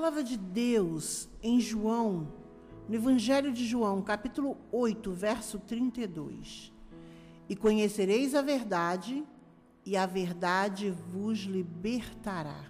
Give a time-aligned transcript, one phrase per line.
[0.00, 2.32] palavra de Deus em João,
[2.88, 6.72] no Evangelho de João, capítulo 8, verso 32.
[7.50, 9.22] E conhecereis a verdade,
[9.84, 12.64] e a verdade vos libertará.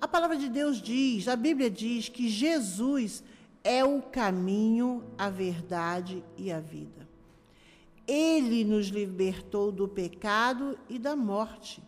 [0.00, 3.22] A palavra de Deus diz, a Bíblia diz que Jesus
[3.62, 7.08] é o caminho, a verdade e a vida.
[8.08, 11.80] Ele nos libertou do pecado e da morte.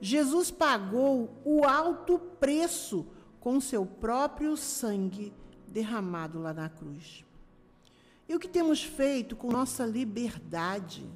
[0.00, 3.06] Jesus pagou o alto preço
[3.40, 5.32] com seu próprio sangue
[5.66, 7.24] derramado lá na cruz.
[8.28, 11.06] E o que temos feito com nossa liberdade?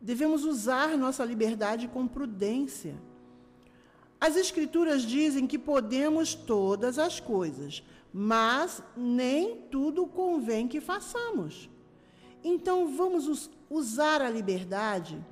[0.00, 2.96] Devemos usar nossa liberdade com prudência.
[4.20, 7.82] As Escrituras dizem que podemos todas as coisas,
[8.12, 11.68] mas nem tudo convém que façamos.
[12.42, 15.24] Então vamos usar a liberdade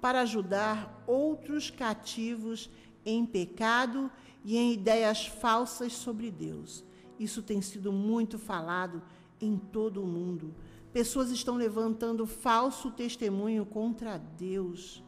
[0.00, 2.70] para ajudar outros cativos
[3.04, 4.10] em pecado
[4.44, 6.84] e em ideias falsas sobre Deus.
[7.18, 9.02] Isso tem sido muito falado
[9.40, 10.54] em todo o mundo.
[10.92, 15.02] Pessoas estão levantando falso testemunho contra Deus.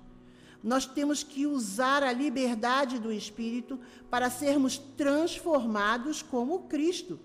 [0.62, 7.19] Nós temos que usar a liberdade do Espírito para sermos transformados como Cristo.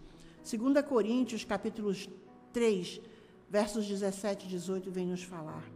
[0.50, 2.07] 2 Coríntios, capítulos
[2.53, 3.02] 3,
[3.50, 5.74] versos 17 e 18, vem nos falar.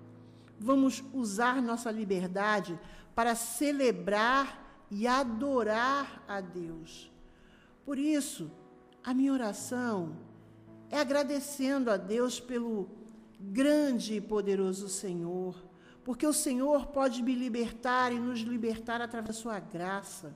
[0.60, 2.78] Vamos usar nossa liberdade
[3.16, 7.12] para celebrar e adorar a Deus.
[7.86, 8.52] Por isso,
[9.04, 10.18] a minha oração
[10.90, 12.90] é agradecendo a Deus pelo
[13.40, 15.56] grande e poderoso Senhor,
[16.04, 20.36] porque o Senhor pode me libertar e nos libertar através da sua graça.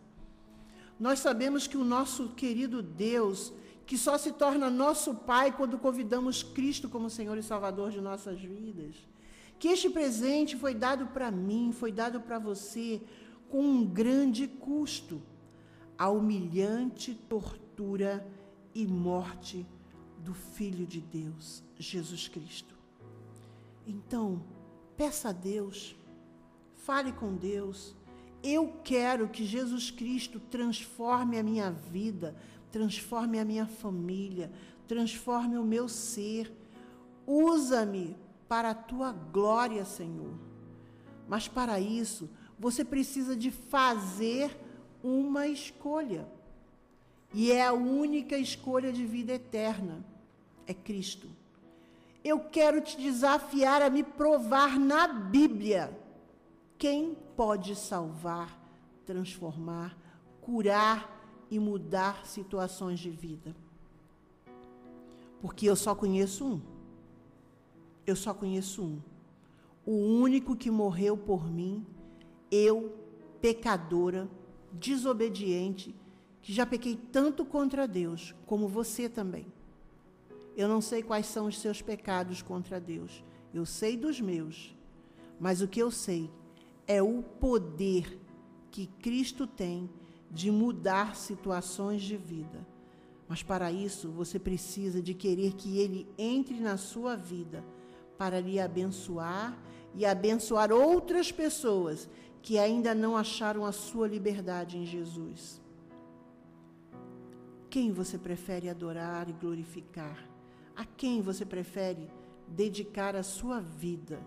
[0.99, 3.51] Nós sabemos que o nosso querido Deus,
[3.85, 8.39] que só se torna nosso Pai quando convidamos Cristo como Senhor e Salvador de nossas
[8.39, 8.95] vidas,
[9.63, 13.01] que este presente foi dado para mim, foi dado para você
[13.49, 15.21] com um grande custo
[15.97, 18.27] a humilhante tortura
[18.75, 19.65] e morte
[20.19, 22.75] do Filho de Deus, Jesus Cristo.
[23.87, 24.43] Então,
[24.97, 25.95] peça a Deus,
[26.75, 27.95] fale com Deus.
[28.43, 32.35] Eu quero que Jesus Cristo transforme a minha vida,
[32.69, 34.51] transforme a minha família,
[34.89, 36.51] transforme o meu ser.
[37.25, 38.21] Usa-me
[38.53, 40.35] para a tua glória, Senhor.
[41.27, 44.55] Mas para isso, você precisa de fazer
[45.01, 46.27] uma escolha.
[47.33, 50.05] E é a única escolha de vida eterna.
[50.67, 51.27] É Cristo.
[52.23, 55.99] Eu quero te desafiar a me provar na Bíblia
[56.77, 58.55] quem pode salvar,
[59.03, 59.97] transformar,
[60.41, 61.09] curar
[61.49, 63.55] e mudar situações de vida.
[65.41, 66.72] Porque eu só conheço um.
[68.05, 69.01] Eu só conheço um.
[69.85, 71.85] O único que morreu por mim,
[72.51, 72.93] eu,
[73.41, 74.29] pecadora,
[74.71, 75.95] desobediente,
[76.41, 79.45] que já pequei tanto contra Deus, como você também.
[80.55, 83.23] Eu não sei quais são os seus pecados contra Deus.
[83.53, 84.75] Eu sei dos meus.
[85.39, 86.29] Mas o que eu sei
[86.87, 88.19] é o poder
[88.69, 89.89] que Cristo tem
[90.29, 92.65] de mudar situações de vida.
[93.27, 97.63] Mas para isso, você precisa de querer que Ele entre na sua vida
[98.17, 99.57] para lhe abençoar
[99.95, 102.09] e abençoar outras pessoas
[102.41, 105.61] que ainda não acharam a sua liberdade em Jesus.
[107.69, 110.27] Quem você prefere adorar e glorificar?
[110.75, 112.09] A quem você prefere
[112.47, 114.19] dedicar a sua vida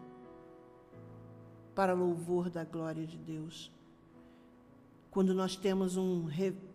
[1.75, 3.71] para louvor da glória de Deus?
[5.11, 6.25] Quando nós temos um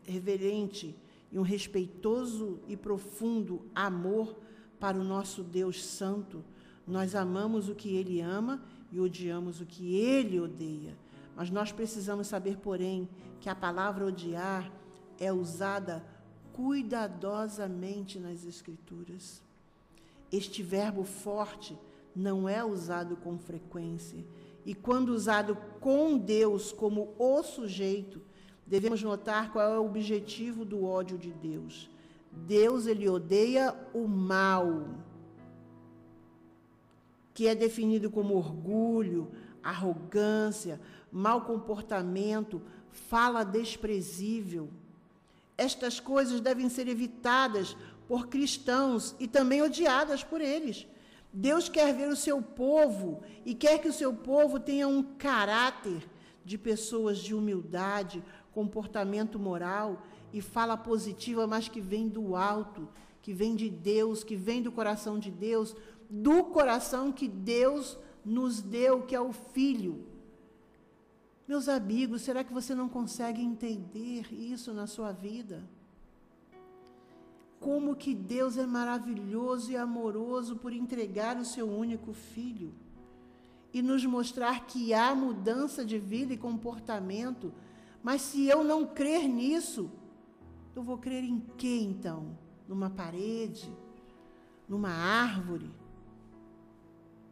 [0.04, 0.96] reverente
[1.32, 4.36] e um respeitoso e profundo amor
[4.80, 6.44] para o nosso Deus Santo,
[6.88, 8.62] nós amamos o que ele ama
[8.92, 10.97] e odiamos o que ele odeia.
[11.36, 13.08] Mas nós precisamos saber, porém,
[13.40, 14.72] que a palavra odiar
[15.19, 16.06] é usada
[16.53, 19.42] cuidadosamente nas Escrituras.
[20.31, 21.78] Este verbo forte
[22.16, 24.25] não é usado com frequência.
[24.66, 28.22] E quando usado com Deus como o sujeito,
[28.68, 31.89] devemos notar qual é o objetivo do ódio de Deus.
[32.31, 34.86] Deus ele odeia o mal
[37.33, 39.31] que é definido como orgulho,
[39.63, 40.80] arrogância,
[41.12, 44.69] mau comportamento, fala desprezível.
[45.57, 47.75] Estas coisas devem ser evitadas
[48.07, 50.88] por cristãos e também odiadas por eles.
[51.33, 56.06] Deus quer ver o seu povo e quer que o seu povo tenha um caráter
[56.44, 58.24] de pessoas de humildade,
[58.54, 62.89] comportamento moral e fala positiva, mas que vem do alto,
[63.22, 65.75] que vem de Deus, que vem do coração de Deus,
[66.12, 70.06] do coração que Deus nos deu, que é o Filho.
[71.48, 75.63] Meus amigos, será que você não consegue entender isso na sua vida?
[77.62, 82.74] como que Deus é maravilhoso e amoroso por entregar o seu único filho
[83.72, 87.54] e nos mostrar que há mudança de vida e comportamento.
[88.02, 89.92] Mas se eu não crer nisso,
[90.75, 92.36] eu vou crer em quê então?
[92.68, 93.72] Numa parede?
[94.68, 95.69] Numa árvore?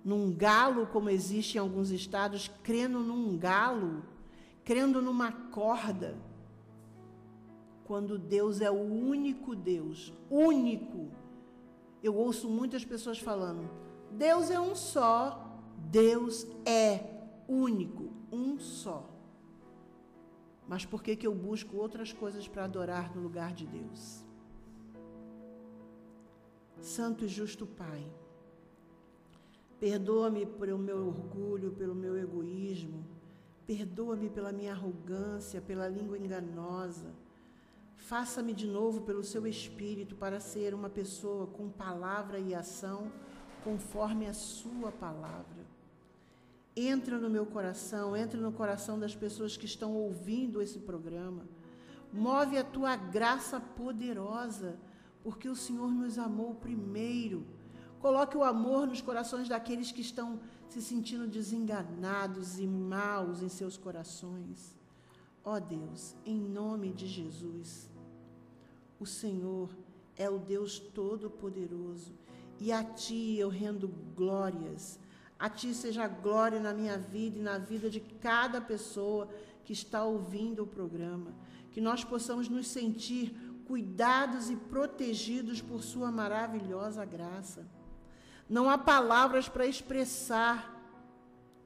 [0.04, 4.04] Num galo, como existe em alguns estados, crendo num galo?
[4.63, 6.18] Crendo numa corda?
[7.84, 11.10] Quando Deus é o único Deus, único.
[12.01, 13.69] Eu ouço muitas pessoas falando:
[14.12, 15.46] Deus é um só.
[15.90, 17.04] Deus é
[17.48, 19.10] único, um só.
[20.68, 24.24] Mas por que, que eu busco outras coisas para adorar no lugar de Deus?
[26.80, 28.06] Santo e justo Pai,
[29.80, 33.06] perdoa-me pelo meu orgulho, pelo meu egoísmo,
[33.66, 37.14] perdoa-me pela minha arrogância, pela língua enganosa.
[37.96, 43.12] Faça-me de novo pelo seu espírito para ser uma pessoa com palavra e ação
[43.64, 45.66] conforme a sua palavra.
[46.75, 51.44] Entra no meu coração, entra no coração das pessoas que estão ouvindo esse programa.
[52.12, 54.80] Move a tua graça poderosa,
[55.24, 57.46] porque o Senhor nos amou primeiro.
[58.00, 63.78] Coloque o amor nos corações daqueles que estão se sentindo desenganados e maus em seus
[63.78, 64.78] corações.
[65.44, 67.92] Ó Deus, em nome de Jesus,
[69.00, 69.69] o Senhor
[70.16, 72.13] é o Deus Todo-Poderoso
[72.60, 75.00] e a Ti eu rendo glórias
[75.40, 79.30] a Ti seja glória na minha vida e na vida de cada pessoa
[79.63, 81.31] que está ouvindo o programa.
[81.72, 83.34] Que nós possamos nos sentir
[83.66, 87.66] cuidados e protegidos por Sua maravilhosa graça.
[88.50, 90.75] Não há palavras para expressar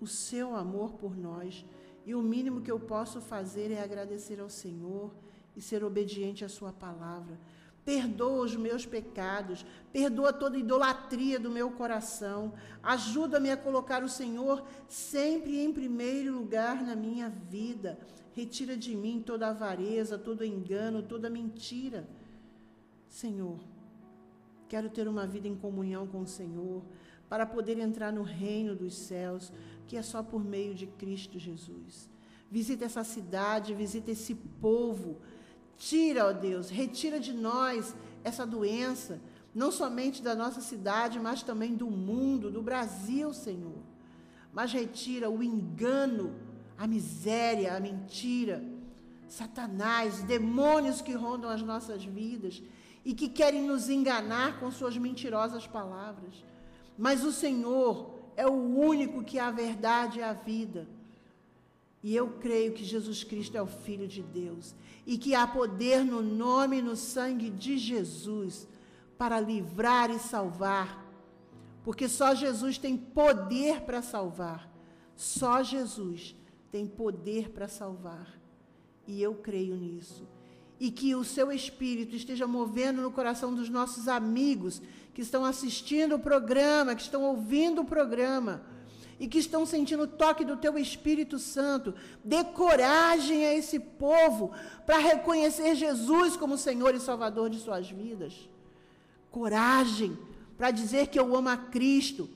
[0.01, 1.65] o seu amor por nós.
[2.05, 5.11] E o mínimo que eu posso fazer é agradecer ao Senhor
[5.55, 7.39] e ser obediente à Sua palavra.
[7.85, 12.53] Perdoa os meus pecados, perdoa toda idolatria do meu coração.
[12.81, 17.97] Ajuda-me a colocar o Senhor sempre em primeiro lugar na minha vida.
[18.33, 22.07] Retira de mim toda avareza, todo engano, toda mentira.
[23.07, 23.59] Senhor,
[24.73, 26.81] quero ter uma vida em comunhão com o Senhor,
[27.29, 29.53] para poder entrar no reino dos céus,
[29.87, 32.09] que é só por meio de Cristo Jesus.
[32.49, 35.21] Visita essa cidade, visita esse povo
[35.77, 39.21] Tira, ó Deus, retira de nós essa doença,
[39.53, 43.77] não somente da nossa cidade, mas também do mundo, do Brasil, Senhor.
[44.51, 46.33] Mas retira o engano,
[46.77, 48.63] a miséria, a mentira,
[49.27, 52.61] Satanás, demônios que rondam as nossas vidas
[53.05, 56.33] e que querem nos enganar com suas mentirosas palavras.
[56.97, 60.87] Mas o Senhor é o único que é a verdade e a vida.
[62.01, 66.03] E eu creio que Jesus Cristo é o Filho de Deus e que há poder
[66.03, 68.67] no nome e no sangue de Jesus
[69.17, 71.01] para livrar e salvar.
[71.83, 74.69] Porque só Jesus tem poder para salvar.
[75.15, 76.35] Só Jesus
[76.71, 78.37] tem poder para salvar.
[79.07, 80.27] E eu creio nisso.
[80.79, 84.81] E que o seu Espírito esteja movendo no coração dos nossos amigos
[85.13, 88.61] que estão assistindo o programa, que estão ouvindo o programa
[89.19, 91.93] e que estão sentindo o toque do teu Espírito Santo.
[92.23, 94.51] Dê coragem a esse povo
[94.85, 98.33] para reconhecer Jesus como Senhor e Salvador de suas vidas.
[99.31, 100.17] Coragem
[100.57, 102.29] para dizer que eu amo a Cristo.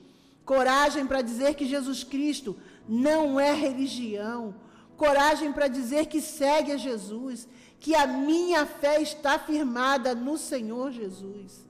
[0.44, 2.56] Coragem para dizer que Jesus Cristo
[2.88, 4.54] não é religião.
[4.98, 10.90] Coragem para dizer que segue a Jesus, que a minha fé está firmada no Senhor
[10.90, 11.66] Jesus.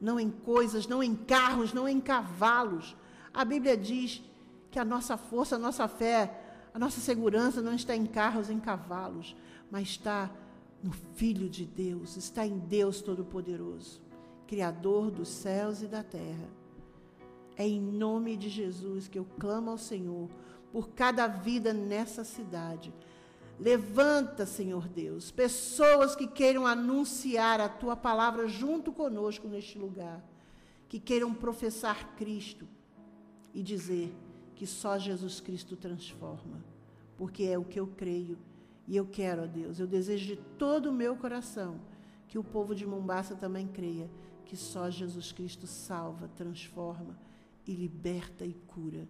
[0.00, 2.96] Não em coisas, não em carros, não em cavalos,
[3.32, 4.22] a Bíblia diz
[4.70, 6.40] que a nossa força, a nossa fé,
[6.74, 9.36] a nossa segurança não está em carros, em cavalos,
[9.70, 10.30] mas está
[10.82, 14.02] no Filho de Deus, está em Deus Todo-Poderoso,
[14.46, 16.48] Criador dos céus e da terra.
[17.56, 20.28] É em nome de Jesus que eu clamo ao Senhor
[20.72, 22.92] por cada vida nessa cidade.
[23.60, 30.24] Levanta, Senhor Deus, pessoas que queiram anunciar a tua palavra junto conosco neste lugar,
[30.88, 32.66] que queiram professar Cristo
[33.54, 34.12] e dizer
[34.56, 36.64] que só Jesus Cristo transforma,
[37.16, 38.38] porque é o que eu creio
[38.88, 41.80] e eu quero, ó Deus, eu desejo de todo o meu coração
[42.26, 44.10] que o povo de Mombasa também creia
[44.44, 47.18] que só Jesus Cristo salva, transforma
[47.66, 49.08] e liberta e cura,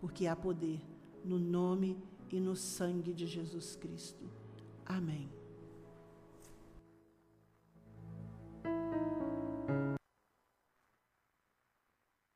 [0.00, 0.80] porque há poder
[1.22, 1.96] no nome
[2.30, 4.24] e no sangue de Jesus Cristo.
[4.86, 5.28] Amém.